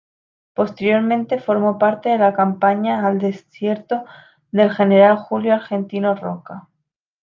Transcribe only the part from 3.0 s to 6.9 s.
al Desierto del general Julio Argentino Roca.